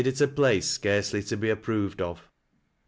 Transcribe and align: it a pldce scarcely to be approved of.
it 0.03 0.19
a 0.19 0.27
pldce 0.27 0.63
scarcely 0.63 1.21
to 1.21 1.37
be 1.37 1.47
approved 1.51 2.01
of. 2.01 2.27